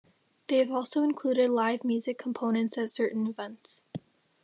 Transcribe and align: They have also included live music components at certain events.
They 0.47 0.57
have 0.57 0.71
also 0.71 1.03
included 1.03 1.51
live 1.51 1.83
music 1.83 2.17
components 2.17 2.75
at 2.75 2.89
certain 2.89 3.27
events. 3.27 3.83